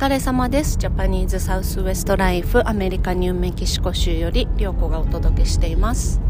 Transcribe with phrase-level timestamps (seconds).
[0.00, 0.78] 疲れ様です。
[0.78, 6.22] ジャパニーズサウスウエストライフアメリカニューメキシコ州より涼子がお届けしています。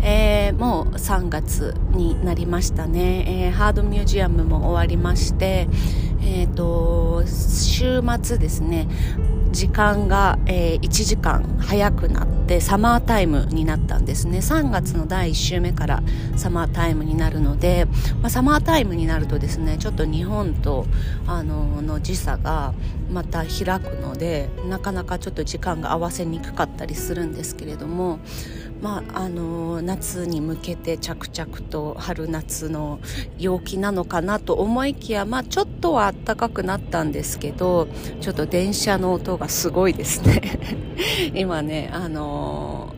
[0.00, 5.68] えー、もう3月になりましたね、えー、ハードミュージアムも終わりまして、
[6.22, 8.88] えーと、週末ですね
[9.50, 14.38] 時間が、えー、1時間早くなってサマータイムになったんですね。
[14.38, 16.02] 3月の第1週目から
[16.36, 17.86] サマータイムになるので、
[18.20, 20.86] まあ、サマータイムになるとですねちょっと日本と
[21.26, 22.74] あのの時差が
[23.10, 28.18] また開くのでなかなかちょっと時間が合わせにくかったりするんですけれども
[28.80, 33.00] まあ、あの夏に向けて着々と春夏の
[33.38, 37.88] 陽気なのかなと思いきや、まあ、ちょっとは暖かくなったんですけど
[38.20, 40.40] ちょっと電車の音がすごいですね。
[41.34, 42.94] 今ね、あの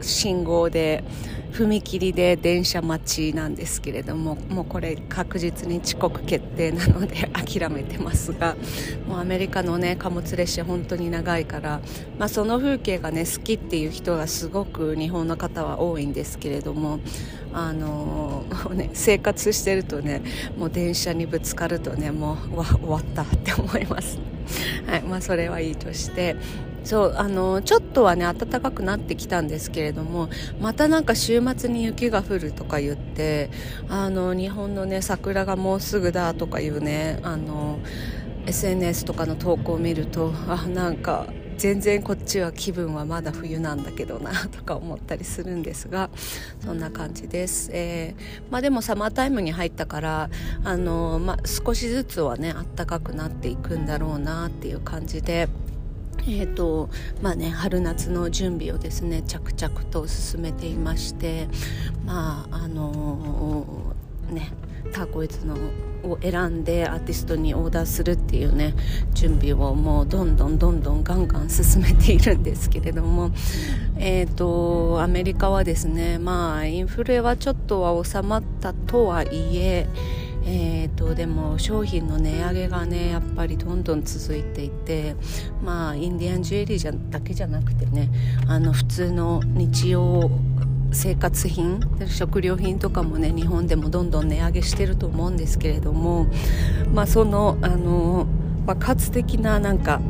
[0.00, 1.04] 信号で
[1.54, 8.56] 踏切で電車待ちなんですけれどももうこれ確実に遅刻決定なので 諦めてますが
[9.06, 11.80] もうアメリカのね貨物列車本当に長いから、
[12.18, 16.98] まあ、その風景がね好きっていう人がすごく日本の方は多いんですけれども
[17.52, 20.22] あのー、ね、生活してるとね
[20.58, 24.18] もう電車にぶつかるとねもう終わったって思います。
[24.86, 26.36] はいまあ、それはいいとして
[26.84, 30.28] そうあのちょっとはね暖かくなってきたんですけれども
[30.60, 33.50] またなんか週末に雪が降るとか言って
[33.88, 37.78] あの日本のね桜がもうすぐだとかいうねあの
[38.46, 46.10] SNS とかの投稿を見るとあなんか全然こっちは気分はまだ冬なんだけどなとか思ったりするんですが
[46.60, 50.30] そんな感じです、えー、まあ、でもサマータイムに入ったから
[50.64, 55.48] あの、まあ、少しずつはねあったかくなっていくんだろうなっていう感じで。
[56.26, 56.88] えーと
[57.22, 61.48] まあね、春夏の準備をですね着々と進めていまして
[62.06, 64.52] まああのー、ね
[64.92, 65.56] ターコイズの
[66.04, 68.74] を選んでアーティストにオーダーするっていうね
[69.14, 73.30] 準備をもうどんどんどんどんガンガン進めているんですけれども
[73.98, 79.88] えっ、ー、とアメリカはですねまあインフレはちょっとは収まったとはいえ
[80.46, 85.16] えーと、でも商品の値上げがねやっぱりどんどん続いていて
[85.62, 88.10] まあインディアンジュエリーじゃだけじゃなくてね
[88.46, 90.30] あの普通の日用
[90.92, 96.26] 生活品食料品とかもね日本でもどんどん値上げしてると思うんですけれども
[96.92, 98.26] まあそのあの
[98.66, 100.00] 爆発的ななんか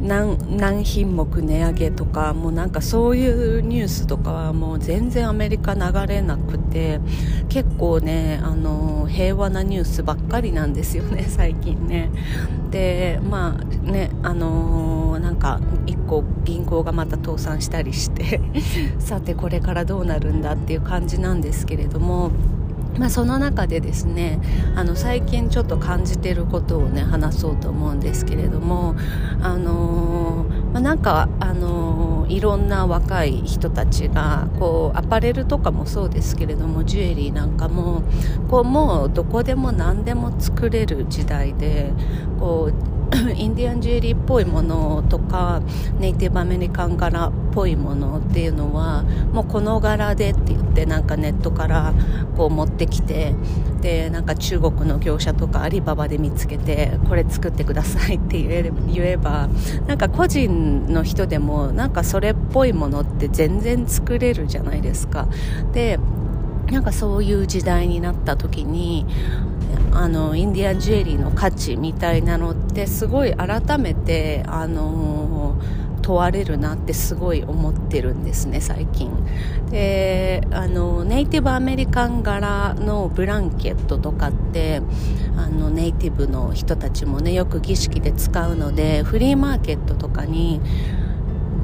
[0.00, 7.00] 何何品目値上げとかもうなんかそういうニュースとかはもう全然アメリカ流れなくて
[7.48, 12.10] 結構ねあの平和なニュースばっかりなんですよね 最近ね。
[12.70, 18.40] でまあねあのなんか1個銀行がまた倒産したりして
[18.98, 22.30] さてこれからどうなるんだっていう感じなんですけれども
[22.98, 24.40] まあ、その中でですね
[24.74, 28.94] あの最近ちょっと感じていることをね話そうと思うんですけれども
[29.40, 38.02] あのー、まあ、なんかあのー、いろんな若い人たちがこうアパレルとかもそうですけれどもジュエリーなんかも
[38.48, 41.92] こうもうどこでも何でも作れる時代で
[42.38, 42.99] こう
[43.36, 45.62] インディアンジュエリーっぽいものとか
[45.98, 51.92] ネイティブアメリカン柄っぽいものっていうのはもうこの柄でって言ってなんかネットから
[52.36, 53.34] こう持ってきて
[53.80, 59.48] でなんか中国の業者とかアリババで見つけてこれ作ってくださいって言え言えば
[59.88, 65.26] なんか個人の人でもなんかそれっぽいものって全然作れるじゃないですか。
[65.72, 65.98] で
[66.70, 69.04] なんかそういう時代になった時に
[69.92, 75.56] あのインディアンジュエリーの価値みたいなのってすごい改めてあの
[76.02, 79.10] 問われるなってすごい思ってるんですね最近。
[79.70, 84.82] であのネイティブアメリカン柄のブランケットとかって
[85.36, 90.60] あのネイティブの人たちもねよく儀式で使うのでフリーマーケットとかに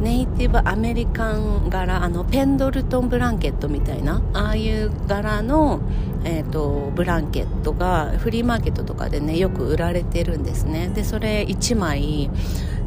[0.00, 5.80] ネイティブアメリカン柄あのペンドルトンブランケットみたいなああいう柄の、
[6.24, 10.88] えーと、ブランケットがフリーマーケットとかでねよく売られてるんですね。
[10.88, 12.30] でそれ1枚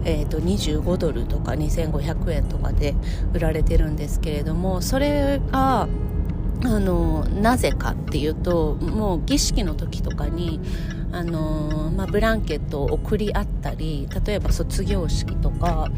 [0.05, 2.95] えーと、25ドルとか2500円とかで
[3.33, 5.89] 売られてるんですけれどもそれが
[6.63, 10.59] あのなぜかっていうともう儀式の時とかに
[11.11, 15.89] あのまあ、ブランケットを送り合ったり例えば卒業式とか、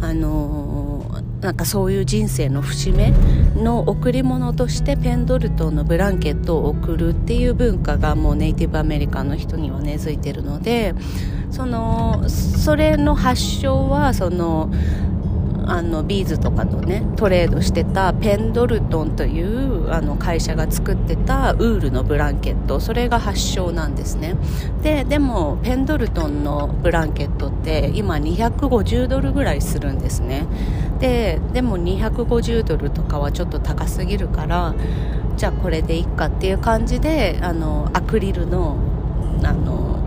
[0.00, 3.12] あのなんかそういう人生の節目
[3.54, 10.94] の贈り物としてペンドルトンのブランケットを送るっていう文化がもうネイティブアメリカンの人には根付いてるので
[11.50, 14.72] そのそれの発祥はその
[15.66, 24.36] あのビーズとかとねトレードしてたペンドルトンというあの会社が作ってたウールのブランケットそれが発祥なんですね。
[24.82, 30.46] ででもペンドルトンのブランケットって今250ドルぐらいするんですね。
[31.00, 34.74] ででも250ドルとかはちょっと高すぎるから
[35.36, 38.76] じゃあこれでいっかっていう感じであのアクリルの
[39.42, 39.98] あの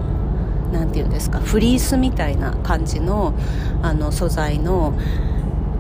[0.72, 3.34] なて言うんですかフリースみたいな感じの
[3.82, 4.94] あの素材の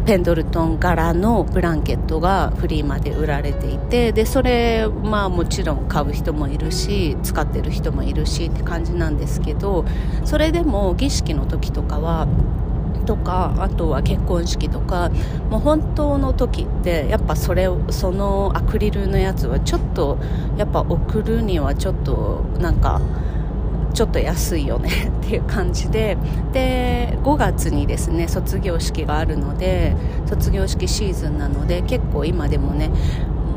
[0.07, 9.83] ペンドルトン柄のブランケットがフリーまで売られていてでそれまあもちろん買う人もいるし使ってる人もいるしって感じなんですけど
[10.23, 12.25] それでも儀式の時とかは
[13.05, 15.09] とかあとは結婚式とか
[15.49, 20.19] もう本当の時ってやっぱそれそのアクリルのやつはちょっと
[20.57, 23.01] やっぱ送るにはちょっとなんか
[23.93, 24.89] ちょっと安いよね
[25.23, 26.17] っていう感じで。
[26.53, 29.95] で5月にですね卒業式があるので
[30.27, 32.89] 卒業式シーズンなので結構今でもね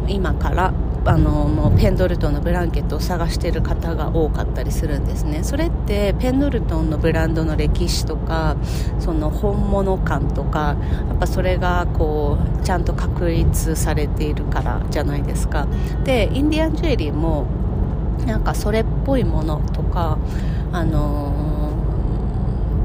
[0.09, 0.73] 今から
[1.05, 5.45] あのもうペンドルトンのブランケットを探している方が多かったりするんですね。
[5.45, 8.57] それってペンドルトンのブランドの歴史とか
[8.99, 10.77] その本物感とか
[11.09, 15.67] やっぱそれがこうちゃんと確立されているからじゃないですか。
[16.05, 17.47] でインディアンジュエリーも
[18.27, 20.19] なんかそれっぽいものとか
[20.73, 21.73] あの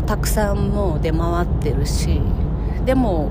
[0.02, 2.20] ー、たくさんもう出回ってるし
[2.84, 3.30] でも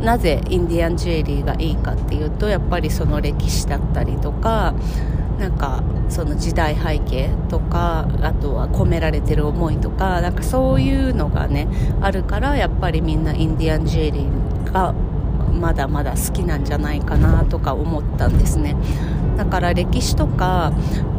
[0.00, 4.74] なぜインディアンジュエリーがいいかっていうとやっぱりその歴史だったりとか
[5.40, 11.66] なんかその時代背景とかあとは込められてる思いとかなんかそういうのがね
[12.00, 14.92] あるからやっぱりみんなインディアンジュエリーが
[15.52, 18.76] まだまだ好きなんじゃないかなとか思ったんですね。
[19.40, 20.70] だから歴史とか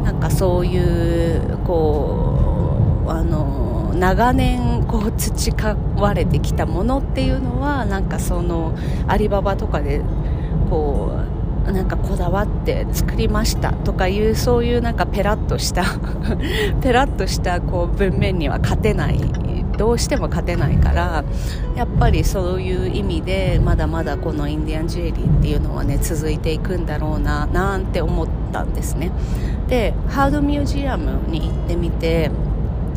[0.04, 8.78] なんかそういうこうあの長年こう培われてきたものっていうのはなんかその
[9.08, 10.02] アリババとかで
[10.70, 11.18] こ
[11.66, 15.82] うなんかこだわって作りましたとかいうそういうなんかペラッとした
[16.80, 19.18] ペラッとしたこう文面には勝てない
[19.82, 21.24] どうしても勝てないから
[21.74, 29.10] やっぱりそういう意味でまだまだこのインディアンジュエリーっていうのはね続いていくんだろうななんて思ったんですね。
[29.66, 32.30] でハードミュージアムに行ってみて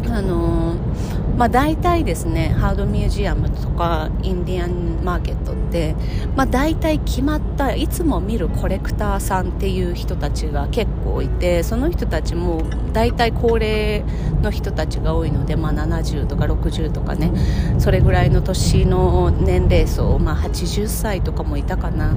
[0.10, 5.96] あのーまあ、大体ですねハードミュージアムとかインディアンマーケットって、
[6.36, 12.64] まあ、大体決まったいつも見るコレクターさんっていう人たちが結構いてその人たちも
[12.94, 14.04] 大体高齢
[14.42, 17.32] の人たちが多いので、まあ、70とか60とかね
[17.80, 22.14] それぐらいの年の年齢層、まあ、80歳とかもいたかな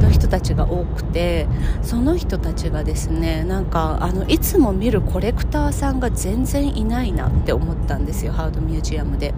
[0.00, 1.46] の人たちが多くて
[1.82, 9.34] その人たちがですねなんかあのいつも見るコレクターさんが全然いないなって思ったんですよハードミュージアムで。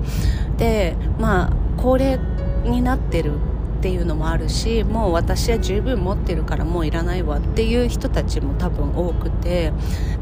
[0.59, 2.19] でまあ高齢
[2.65, 3.35] になってる
[3.79, 9.73] っていうのもあるしもう私は十分持ってるからもういらないわっていう人たちも多分多くて。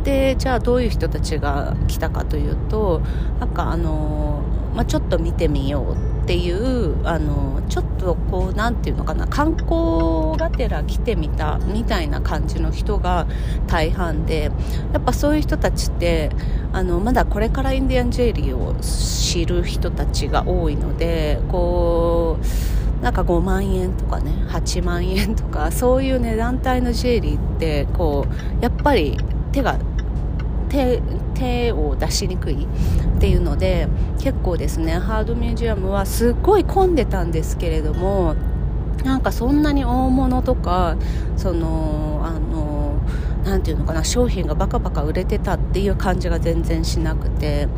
[0.02, 3.02] でじゃあどういう人たちが来たかというと
[3.38, 4.42] なんかあの、
[4.74, 13.26] まあ、ちょっと見てみようっていうあのちょっとこう何て言うのかな観光がてら来てみたみたいな感じの人が
[13.66, 14.50] 大半で
[14.94, 16.30] やっぱそういう人たちって
[16.72, 29.18] あのまだこれからインディアンジュエリーを知る人たちが多いのでこうなんか5万円とかね8万円とかそういう値段帯のジュエリーってこうやっぱり
[29.52, 29.78] 手が
[30.72, 31.02] 手
[31.34, 33.88] 手を出しにくいっていうので
[34.18, 38.34] 結構ですねハードミュージアムはすっごい混んでたんですけれども
[39.04, 40.96] なんかそんなに大物とか
[41.36, 43.00] そのあの
[43.44, 47.68] なんていうのかな商品がバカバカ売れてたっていう感じが全然しなくて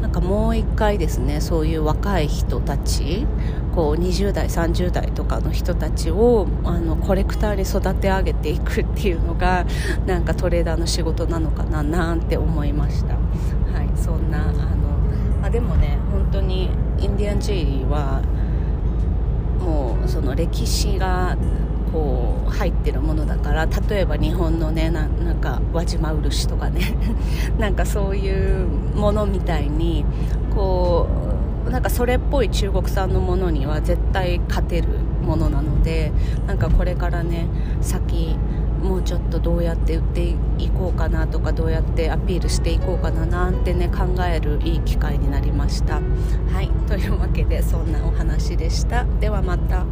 [0.00, 3.26] なんかもう一回ですねそういう若い人たち
[3.74, 9.66] こう20代30代とかの人たちをあのコレクターに育て上げていくっていうのが
[10.06, 13.14] なんかトレーダーの仕事なのかななんて思いました。
[13.14, 13.20] は
[13.82, 14.52] いそんなあの、
[15.42, 18.22] あ、でもね本当にインディアンジーリーは
[19.60, 21.36] もうその歴史が
[21.92, 26.94] こう入ってるものだから例えば日本のねなんか輪島漆とかね
[27.58, 30.04] なんかそういうものみたいに
[30.54, 34.88] こうなんかそれっぽい中国産のものには絶対勝てる
[35.22, 36.12] ものなので
[36.46, 37.46] なんかこれからね
[37.80, 38.36] 先
[38.82, 46.00] もうちょっとどうやって売っていこうかなとかどうやってアピールしていこうかななんてね考えるいい機会になりました。
[46.52, 46.68] はい。
[46.86, 49.04] というわけでそんなお話でした。
[49.20, 49.86] ではまた。